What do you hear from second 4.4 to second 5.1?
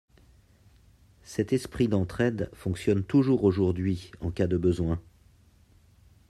de besoin.